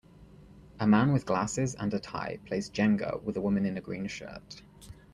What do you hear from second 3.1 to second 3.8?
with a woman in